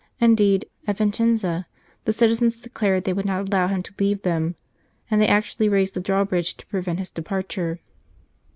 Indeed, 0.19 0.65
at 0.87 0.97
Vincenza 0.97 1.67
the 2.05 2.11
citizens 2.11 2.59
declared 2.59 3.03
they 3.03 3.13
would 3.13 3.23
not 3.27 3.47
allow 3.47 3.67
him 3.67 3.83
to 3.83 3.93
leave 3.99 4.23
them, 4.23 4.55
and 5.11 5.21
they 5.21 5.27
actually 5.27 5.69
raised 5.69 5.93
the 5.93 6.01
drawbridge 6.01 6.57
to 6.57 6.65
prevent 6.65 6.97
his 6.97 7.11
departure. 7.11 7.79